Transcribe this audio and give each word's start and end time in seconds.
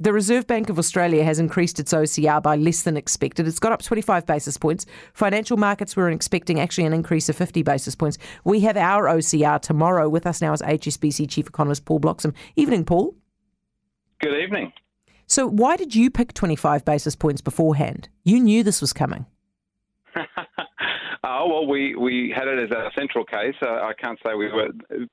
The 0.00 0.12
Reserve 0.12 0.46
Bank 0.46 0.70
of 0.70 0.78
Australia 0.78 1.24
has 1.24 1.40
increased 1.40 1.80
its 1.80 1.92
OCR 1.92 2.40
by 2.40 2.54
less 2.54 2.82
than 2.82 2.96
expected. 2.96 3.48
It's 3.48 3.58
got 3.58 3.72
up 3.72 3.82
25 3.82 4.26
basis 4.26 4.56
points. 4.56 4.86
Financial 5.12 5.56
markets 5.56 5.96
were 5.96 6.08
expecting 6.08 6.60
actually 6.60 6.84
an 6.84 6.92
increase 6.92 7.28
of 7.28 7.34
50 7.34 7.64
basis 7.64 7.96
points. 7.96 8.16
We 8.44 8.60
have 8.60 8.76
our 8.76 9.06
OCR 9.06 9.60
tomorrow. 9.60 10.08
With 10.08 10.24
us 10.24 10.40
now 10.40 10.52
is 10.52 10.62
HSBC 10.62 11.28
Chief 11.28 11.48
Economist 11.48 11.84
Paul 11.84 11.98
Bloxham. 11.98 12.32
Evening, 12.54 12.84
Paul. 12.84 13.16
Good 14.20 14.40
evening. 14.40 14.72
So, 15.26 15.48
why 15.48 15.76
did 15.76 15.96
you 15.96 16.12
pick 16.12 16.32
25 16.32 16.84
basis 16.84 17.16
points 17.16 17.40
beforehand? 17.40 18.08
You 18.22 18.38
knew 18.38 18.62
this 18.62 18.80
was 18.80 18.92
coming. 18.92 19.26
Oh, 20.14 21.48
well, 21.48 21.66
we, 21.66 21.96
we 21.96 22.32
had 22.34 22.46
it 22.46 22.70
as 22.70 22.70
our 22.70 22.92
central 22.96 23.24
case. 23.24 23.56
Uh, 23.60 23.70
I 23.70 23.94
can't 24.00 24.18
say 24.24 24.34
we 24.36 24.46
were 24.46 24.68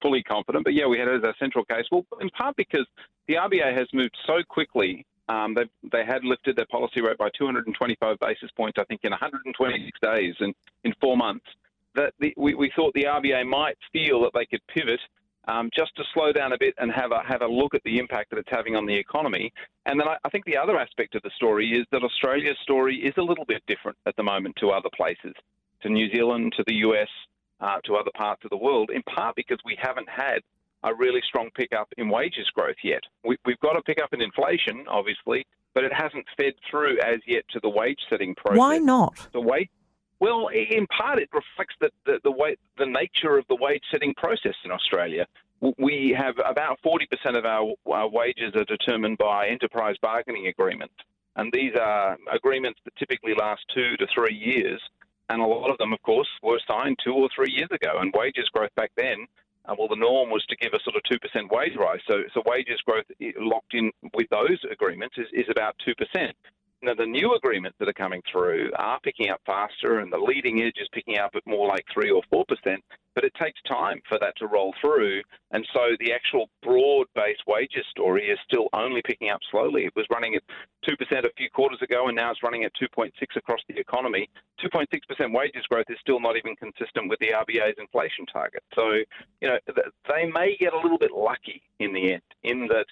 fully 0.00 0.22
confident, 0.22 0.64
but 0.64 0.72
yeah, 0.72 0.86
we 0.86 0.98
had 0.98 1.06
it 1.06 1.16
as 1.18 1.24
our 1.24 1.34
central 1.38 1.66
case. 1.66 1.84
Well, 1.92 2.06
in 2.22 2.30
part 2.30 2.56
because 2.56 2.86
the 3.30 3.36
RBA 3.36 3.78
has 3.78 3.86
moved 3.92 4.16
so 4.26 4.42
quickly. 4.48 5.06
Um, 5.28 5.54
they, 5.54 5.62
they 5.92 6.04
had 6.04 6.24
lifted 6.24 6.56
their 6.56 6.66
policy 6.66 7.00
rate 7.00 7.16
by 7.16 7.28
225 7.38 8.18
basis 8.18 8.50
points, 8.56 8.76
I 8.80 8.84
think, 8.84 9.02
in 9.04 9.10
126 9.12 9.98
days 10.02 10.34
and 10.40 10.52
in 10.82 10.92
four 11.00 11.16
months. 11.16 11.46
That 11.94 12.12
the, 12.18 12.34
we, 12.36 12.54
we 12.54 12.72
thought 12.74 12.92
the 12.94 13.04
RBA 13.04 13.46
might 13.46 13.78
feel 13.92 14.20
that 14.22 14.32
they 14.34 14.46
could 14.46 14.60
pivot 14.66 14.98
um, 15.46 15.70
just 15.72 15.94
to 15.96 16.02
slow 16.12 16.32
down 16.32 16.52
a 16.52 16.58
bit 16.58 16.74
and 16.78 16.90
have 16.90 17.12
a 17.12 17.22
have 17.24 17.42
a 17.42 17.46
look 17.46 17.74
at 17.74 17.82
the 17.84 17.98
impact 17.98 18.30
that 18.30 18.38
it's 18.38 18.48
having 18.50 18.74
on 18.74 18.86
the 18.86 18.94
economy. 18.94 19.52
And 19.86 19.98
then 19.98 20.08
I, 20.08 20.16
I 20.24 20.28
think 20.30 20.44
the 20.44 20.56
other 20.56 20.78
aspect 20.78 21.14
of 21.14 21.22
the 21.22 21.30
story 21.36 21.70
is 21.70 21.86
that 21.92 22.02
Australia's 22.02 22.58
story 22.62 22.96
is 22.96 23.14
a 23.16 23.22
little 23.22 23.44
bit 23.44 23.62
different 23.68 23.96
at 24.06 24.16
the 24.16 24.24
moment 24.24 24.56
to 24.60 24.70
other 24.70 24.90
places 24.96 25.34
to 25.82 25.88
New 25.88 26.10
Zealand, 26.12 26.54
to 26.56 26.64
the 26.66 26.74
US, 26.86 27.08
uh, 27.60 27.78
to 27.84 27.94
other 27.94 28.10
parts 28.14 28.42
of 28.44 28.50
the 28.50 28.56
world, 28.56 28.90
in 28.90 29.02
part 29.02 29.36
because 29.36 29.58
we 29.64 29.78
haven't 29.80 30.08
had 30.08 30.40
a 30.82 30.94
really 30.94 31.20
strong 31.26 31.50
pickup 31.54 31.88
in 31.98 32.08
wages 32.08 32.48
growth 32.54 32.76
yet. 32.82 33.02
We, 33.24 33.36
have 33.46 33.60
got 33.60 33.76
a 33.76 33.82
pickup 33.82 34.12
in 34.12 34.20
inflation, 34.20 34.84
obviously, 34.88 35.46
but 35.74 35.84
it 35.84 35.92
hasn't 35.92 36.24
fed 36.36 36.54
through 36.70 36.98
as 37.00 37.18
yet 37.26 37.44
to 37.50 37.60
the 37.60 37.68
wage 37.68 37.98
setting 38.08 38.34
process. 38.34 38.58
Why 38.58 38.78
not? 38.78 39.28
The 39.32 39.40
wage. 39.40 39.68
Well, 40.18 40.48
in 40.48 40.86
part, 40.86 41.18
it 41.18 41.30
reflects 41.32 41.74
the, 41.80 41.90
the, 42.04 42.20
the, 42.24 42.30
way, 42.30 42.56
the 42.76 42.86
nature 42.86 43.38
of 43.38 43.46
the 43.48 43.56
wage 43.56 43.82
setting 43.90 44.12
process 44.14 44.54
in 44.64 44.70
Australia. 44.70 45.26
We 45.78 46.14
have 46.16 46.34
about 46.44 46.78
40% 46.84 47.38
of 47.38 47.44
our, 47.44 47.72
our 47.86 48.08
wages 48.08 48.54
are 48.54 48.64
determined 48.64 49.18
by 49.18 49.48
enterprise 49.48 49.96
bargaining 50.02 50.46
agreements. 50.46 50.94
And 51.36 51.50
these 51.52 51.72
are 51.80 52.18
agreements 52.30 52.80
that 52.84 52.96
typically 52.96 53.34
last 53.34 53.62
two 53.74 53.96
to 53.96 54.06
three 54.14 54.34
years 54.34 54.80
and 55.30 55.40
a 55.40 55.46
lot 55.46 55.70
of 55.70 55.78
them, 55.78 55.92
of 55.92 56.02
course, 56.02 56.28
were 56.42 56.60
signed 56.66 56.98
two 57.02 57.14
or 57.14 57.28
three 57.34 57.52
years 57.52 57.68
ago. 57.70 57.98
And 58.00 58.12
wages 58.12 58.48
growth 58.52 58.74
back 58.74 58.90
then, 58.96 59.26
uh, 59.70 59.74
well, 59.78 59.88
the 59.88 59.96
norm 59.96 60.30
was 60.30 60.44
to 60.46 60.56
give 60.56 60.72
a 60.72 60.80
sort 60.82 60.96
of 60.96 61.02
2% 61.02 61.50
wage 61.50 61.76
rise. 61.76 62.00
So, 62.08 62.22
so 62.34 62.42
wages 62.46 62.80
growth 62.84 63.04
locked 63.38 63.74
in 63.74 63.90
with 64.14 64.28
those 64.30 64.58
agreements 64.70 65.16
is, 65.18 65.26
is 65.32 65.46
about 65.50 65.76
2%. 65.86 66.32
Now, 66.82 66.94
the 66.94 67.06
new 67.06 67.34
agreements 67.34 67.76
that 67.78 67.88
are 67.88 67.92
coming 67.92 68.22
through 68.30 68.72
are 68.76 68.98
picking 69.00 69.28
up 69.28 69.40
faster, 69.44 70.00
and 70.00 70.10
the 70.10 70.18
leading 70.18 70.62
edge 70.62 70.78
is 70.80 70.88
picking 70.92 71.18
up 71.18 71.32
at 71.34 71.46
more 71.46 71.68
like 71.68 71.84
3 71.92 72.10
or 72.10 72.22
4%, 72.32 72.44
but 73.20 73.26
it 73.26 73.34
takes 73.34 73.60
time 73.68 74.00
for 74.08 74.18
that 74.18 74.34
to 74.38 74.46
roll 74.46 74.72
through. 74.80 75.20
And 75.50 75.66
so 75.74 75.80
the 75.98 76.10
actual 76.10 76.48
broad 76.62 77.06
based 77.14 77.42
wages 77.46 77.84
story 77.90 78.28
is 78.28 78.38
still 78.46 78.68
only 78.72 79.02
picking 79.02 79.28
up 79.28 79.40
slowly. 79.50 79.84
It 79.84 79.94
was 79.94 80.06
running 80.10 80.36
at 80.36 80.42
2% 80.88 80.94
a 81.24 81.28
few 81.36 81.50
quarters 81.50 81.82
ago, 81.82 82.06
and 82.06 82.16
now 82.16 82.30
it's 82.30 82.42
running 82.42 82.64
at 82.64 82.72
2.6 82.80 83.10
across 83.36 83.60
the 83.68 83.78
economy. 83.78 84.30
2.6% 84.64 85.34
wages 85.34 85.66
growth 85.68 85.84
is 85.90 85.98
still 86.00 86.18
not 86.18 86.38
even 86.38 86.56
consistent 86.56 87.10
with 87.10 87.18
the 87.18 87.28
RBA's 87.28 87.76
inflation 87.78 88.24
target. 88.24 88.62
So, 88.74 88.90
you 89.42 89.48
know, 89.48 89.58
they 90.08 90.24
may 90.24 90.56
get 90.58 90.72
a 90.72 90.80
little 90.80 90.98
bit 90.98 91.12
lucky 91.12 91.60
in 91.78 91.92
the 91.92 92.14
end, 92.14 92.22
in 92.42 92.68
that 92.68 92.86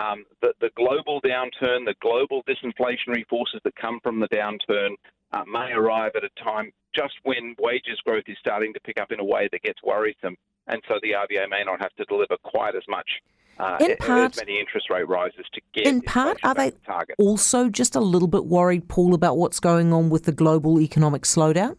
um, 0.00 0.24
the, 0.42 0.54
the, 0.60 0.70
global 0.76 1.20
downturn, 1.22 1.84
the 1.84 1.96
global 2.00 2.44
disinflationary 2.44 3.26
forces 3.28 3.60
that 3.64 3.74
come 3.74 3.98
from 4.00 4.20
the 4.20 4.28
downturn 4.28 4.94
uh, 5.32 5.42
may 5.44 5.72
arrive 5.72 6.12
at 6.14 6.22
a 6.22 6.30
time 6.42 6.72
just 6.94 7.14
when 7.24 7.54
wages 7.58 7.98
growth 8.04 8.24
is 8.26 8.36
starting 8.38 8.72
to 8.74 8.80
pick 8.80 9.00
up 9.00 9.12
in 9.12 9.20
a 9.20 9.24
way 9.24 9.48
that 9.52 9.62
gets 9.62 9.82
worrisome. 9.82 10.36
And 10.66 10.80
so 10.88 10.94
the 11.02 11.10
RBA 11.12 11.48
may 11.50 11.64
not 11.64 11.80
have 11.80 11.92
to 11.96 12.04
deliver 12.04 12.36
quite 12.42 12.76
as 12.76 12.84
much. 12.88 13.08
Uh, 13.58 13.76
in 13.80 13.96
part, 13.98 14.32
as 14.32 14.36
many 14.38 14.58
interest 14.58 14.88
rate 14.90 15.06
rises 15.08 15.44
to 15.52 15.60
get. 15.74 15.86
In 15.86 16.00
part, 16.00 16.38
are 16.42 16.54
they 16.54 16.72
target. 16.86 17.16
also 17.18 17.68
just 17.68 17.94
a 17.94 18.00
little 18.00 18.28
bit 18.28 18.46
worried, 18.46 18.88
Paul, 18.88 19.14
about 19.14 19.36
what's 19.36 19.60
going 19.60 19.92
on 19.92 20.08
with 20.08 20.24
the 20.24 20.32
global 20.32 20.80
economic 20.80 21.22
slowdown? 21.22 21.76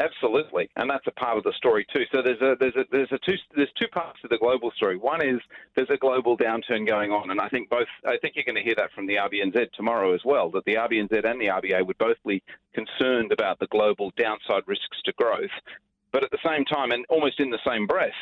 Absolutely, 0.00 0.70
and 0.76 0.88
that's 0.88 1.06
a 1.06 1.10
part 1.10 1.36
of 1.36 1.44
the 1.44 1.52
story 1.58 1.86
too. 1.94 2.04
So 2.10 2.22
there's 2.22 2.40
a 2.40 2.56
there's 2.58 2.74
a 2.74 2.84
there's 2.90 3.12
a 3.12 3.18
two 3.18 3.36
there's 3.54 3.70
two 3.78 3.88
parts 3.88 4.18
to 4.22 4.28
the 4.28 4.38
global 4.38 4.70
story. 4.70 4.96
One 4.96 5.22
is 5.22 5.40
there's 5.76 5.90
a 5.90 5.98
global 5.98 6.38
downturn 6.38 6.86
going 6.86 7.12
on, 7.12 7.30
and 7.30 7.38
I 7.38 7.50
think 7.50 7.68
both 7.68 7.86
I 8.06 8.16
think 8.16 8.34
you're 8.34 8.46
going 8.46 8.56
to 8.56 8.62
hear 8.62 8.74
that 8.78 8.92
from 8.94 9.06
the 9.06 9.16
RBNZ 9.16 9.72
tomorrow 9.72 10.14
as 10.14 10.22
well. 10.24 10.50
That 10.52 10.64
the 10.64 10.76
RBNZ 10.76 11.30
and 11.30 11.38
the 11.38 11.48
RBA 11.48 11.86
would 11.86 11.98
both 11.98 12.16
be 12.26 12.42
concerned 12.74 13.30
about 13.30 13.58
the 13.58 13.66
global 13.66 14.10
downside 14.16 14.62
risks 14.66 15.02
to 15.04 15.12
growth, 15.12 15.50
but 16.12 16.24
at 16.24 16.30
the 16.30 16.38
same 16.46 16.64
time, 16.64 16.92
and 16.92 17.04
almost 17.10 17.38
in 17.38 17.50
the 17.50 17.60
same 17.66 17.86
breath, 17.86 18.16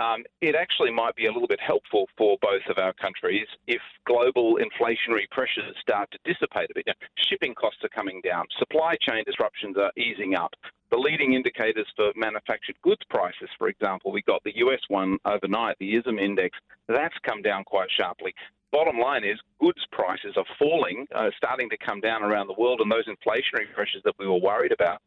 um, 0.00 0.24
it 0.40 0.54
actually 0.54 0.90
might 0.90 1.14
be 1.14 1.26
a 1.26 1.32
little 1.32 1.48
bit 1.48 1.60
helpful 1.60 2.08
for 2.16 2.38
both 2.40 2.62
of 2.70 2.78
our 2.78 2.94
countries 2.94 3.46
if 3.66 3.82
global 4.06 4.56
inflationary 4.56 5.28
pressures 5.30 5.76
start 5.80 6.10
to 6.10 6.18
dissipate 6.24 6.70
a 6.70 6.74
bit. 6.74 6.86
Know, 6.86 6.94
shipping 7.28 7.54
costs 7.54 7.84
are 7.84 7.88
coming 7.88 8.20
down, 8.24 8.46
supply 8.58 8.96
chain 9.00 9.22
disruptions 9.26 9.76
are 9.76 9.92
easing 9.96 10.34
up. 10.34 10.54
The 10.90 10.96
leading 10.96 11.34
indicators 11.34 11.86
for 11.94 12.12
manufactured 12.16 12.76
goods 12.82 13.02
prices, 13.10 13.48
for 13.58 13.68
example, 13.68 14.10
we 14.10 14.22
got 14.22 14.42
the 14.42 14.56
US 14.56 14.80
one 14.88 15.18
overnight, 15.24 15.76
the 15.78 15.94
ISM 15.94 16.18
index, 16.18 16.58
that's 16.88 17.14
come 17.22 17.42
down 17.42 17.64
quite 17.64 17.88
sharply 17.96 18.34
bottom 18.72 19.00
line 19.00 19.24
is 19.24 19.36
goods 19.60 19.84
prices 19.90 20.34
are 20.36 20.44
falling, 20.56 21.04
uh, 21.12 21.28
starting 21.36 21.68
to 21.68 21.76
come 21.76 22.00
down 22.00 22.22
around 22.22 22.46
the 22.46 22.54
world, 22.54 22.80
and 22.80 22.88
those 22.88 23.06
inflationary 23.06 23.66
pressures 23.74 24.00
that 24.04 24.14
we 24.16 24.28
were 24.28 24.38
worried 24.38 24.70
about 24.70 25.02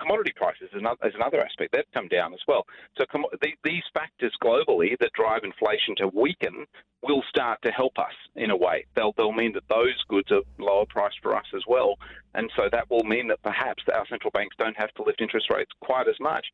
commodity 0.00 0.32
prices 0.36 0.68
is 0.72 0.78
another, 0.80 0.98
is 1.04 1.14
another 1.14 1.44
aspect. 1.44 1.72
They've 1.72 1.84
come 1.92 2.08
down 2.08 2.32
as 2.34 2.40
well. 2.46 2.66
So 2.98 3.04
com- 3.10 3.26
the, 3.40 3.52
these 3.64 3.82
factors 3.92 4.34
globally 4.42 4.98
that 5.00 5.12
drive 5.12 5.42
inflation 5.44 5.94
to 5.98 6.08
weaken 6.08 6.66
will 7.02 7.22
start 7.28 7.60
to 7.62 7.70
help 7.70 7.98
us 7.98 8.14
in 8.34 8.50
a 8.50 8.56
way. 8.56 8.86
They'll, 8.96 9.12
they'll 9.16 9.32
mean 9.32 9.52
that 9.52 9.68
those 9.68 10.02
goods 10.08 10.32
are 10.32 10.40
lower 10.58 10.86
priced 10.86 11.20
for 11.22 11.36
us 11.36 11.46
as 11.54 11.62
well. 11.68 11.96
And 12.34 12.50
so 12.56 12.68
that 12.72 12.88
will 12.90 13.04
mean 13.04 13.28
that 13.28 13.42
perhaps 13.42 13.82
our 13.92 14.06
central 14.08 14.30
banks 14.30 14.56
don't 14.58 14.76
have 14.76 14.92
to 14.94 15.02
lift 15.02 15.20
interest 15.20 15.50
rates 15.50 15.70
quite 15.80 16.08
as 16.08 16.18
much. 16.18 16.46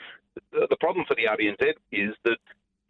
The, 0.53 0.67
the 0.69 0.77
problem 0.77 1.07
for 1.07 1.15
the 1.15 1.25
RBNZ 1.25 1.75
is 1.93 2.15
that 2.25 2.39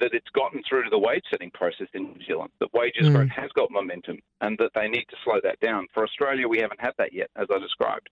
that 0.00 0.14
it's 0.14 0.28
gotten 0.34 0.62
through 0.68 0.84
to 0.84 0.90
the 0.90 0.98
wage 0.98 1.24
setting 1.30 1.50
process 1.50 1.86
in 1.94 2.04
New 2.04 2.24
Zealand, 2.26 2.50
that 2.58 2.72
wages 2.72 3.06
mm. 3.06 3.14
growth 3.14 3.28
has 3.28 3.50
got 3.54 3.70
momentum, 3.70 4.18
and 4.40 4.58
that 4.58 4.70
they 4.74 4.88
need 4.88 5.04
to 5.10 5.16
slow 5.24 5.38
that 5.42 5.60
down. 5.60 5.86
For 5.92 6.02
Australia, 6.02 6.48
we 6.48 6.58
haven't 6.58 6.80
had 6.80 6.92
that 6.98 7.12
yet, 7.12 7.30
as 7.36 7.46
I 7.54 7.58
described. 7.58 8.08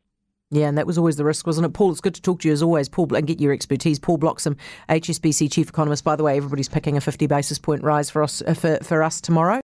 Yeah, 0.50 0.66
and 0.66 0.78
that 0.78 0.86
was 0.86 0.96
always 0.96 1.16
the 1.16 1.26
risk, 1.26 1.46
wasn't 1.46 1.66
it, 1.66 1.74
Paul? 1.74 1.90
It's 1.90 2.00
good 2.00 2.14
to 2.14 2.22
talk 2.22 2.40
to 2.40 2.48
you 2.48 2.54
as 2.54 2.62
always, 2.62 2.88
Paul, 2.88 3.14
and 3.14 3.26
get 3.26 3.38
your 3.38 3.52
expertise. 3.52 3.98
Paul 3.98 4.16
Bloxham, 4.16 4.56
HSBC 4.88 5.52
chief 5.52 5.68
economist. 5.68 6.04
By 6.04 6.16
the 6.16 6.24
way, 6.24 6.38
everybody's 6.38 6.70
picking 6.70 6.96
a 6.96 7.02
50 7.02 7.26
basis 7.26 7.58
point 7.58 7.82
rise 7.82 8.08
for 8.08 8.22
us 8.22 8.40
uh, 8.46 8.54
for, 8.54 8.78
for 8.82 9.02
us 9.02 9.20
tomorrow. 9.20 9.56